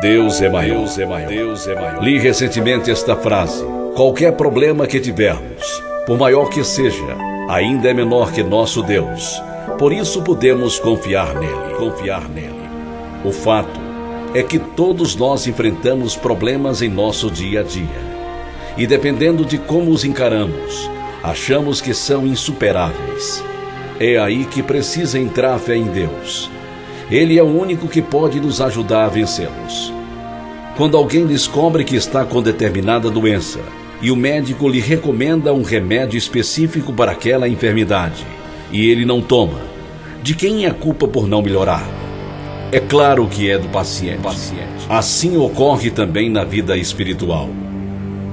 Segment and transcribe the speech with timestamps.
[0.00, 0.78] Deus é maior.
[0.78, 1.28] Deus é maior.
[1.28, 2.02] Deus é maior.
[2.02, 3.64] Li recentemente esta frase:
[3.94, 7.16] Qualquer problema que tivermos, por maior que seja,
[7.48, 9.40] ainda é menor que nosso Deus.
[9.78, 12.68] Por isso podemos confiar nele, confiar nele.
[13.24, 13.80] O fato
[14.34, 18.06] é que todos nós enfrentamos problemas em nosso dia a dia.
[18.76, 20.90] E dependendo de como os encaramos,
[21.22, 23.42] achamos que são insuperáveis.
[23.98, 26.50] É aí que precisa entrar a fé em Deus.
[27.10, 29.92] Ele é o único que pode nos ajudar a vencê-los.
[30.76, 33.60] Quando alguém descobre que está com determinada doença
[34.02, 38.26] e o médico lhe recomenda um remédio específico para aquela enfermidade
[38.72, 39.60] e ele não toma,
[40.22, 41.86] de quem é a culpa por não melhorar?
[42.72, 44.20] É claro que é do paciente.
[44.88, 47.48] Assim ocorre também na vida espiritual.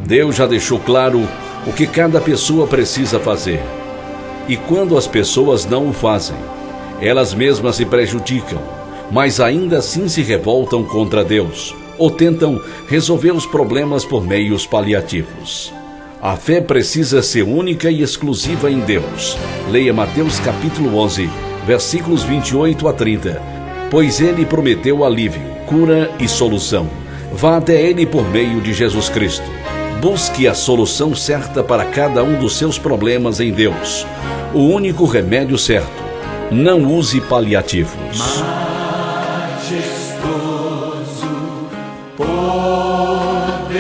[0.05, 1.21] Deus já deixou claro
[1.67, 3.61] o que cada pessoa precisa fazer.
[4.49, 6.35] E quando as pessoas não o fazem,
[7.03, 8.59] elas mesmas se prejudicam,
[9.11, 15.73] mas ainda assim se revoltam contra Deus ou tentam resolver os problemas por meios paliativos.
[16.21, 19.37] A fé precisa ser única e exclusiva em Deus.
[19.69, 21.29] Leia Mateus capítulo 11,
[21.67, 23.41] versículos 28 a 30.
[23.91, 26.89] Pois ele prometeu alívio, cura e solução.
[27.33, 29.45] Vá até ele por meio de Jesus Cristo.
[29.99, 34.05] Busque a solução certa para cada um dos seus problemas em Deus.
[34.53, 36.12] O único remédio certo.
[36.51, 38.41] Não use paliativos.
[39.93, 41.69] Majestoso,
[42.15, 43.71] poderoso,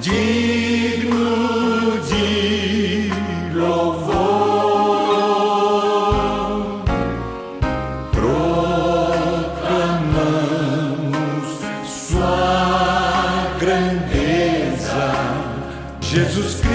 [0.00, 1.20] digno
[2.08, 3.12] de
[3.54, 4.20] louvor.
[10.20, 11.48] Proclamamos
[11.86, 15.12] Sua grandeza,
[16.00, 16.70] Jesus Cristo.